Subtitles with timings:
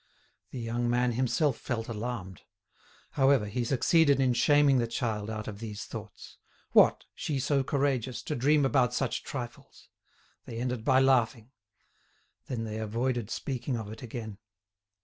[0.49, 2.41] The young man himself felt alarmed.
[3.11, 6.37] However, he succeeded in shaming the child out of these thoughts.
[6.71, 7.03] What!
[7.13, 9.89] she so courageous, to dream about such trifles!
[10.45, 11.51] They ended by laughing.
[12.47, 14.39] Then they avoided speaking of it again.